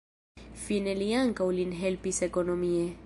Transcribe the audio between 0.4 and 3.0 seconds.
Fine li ankaŭ lin helpis ekonomie.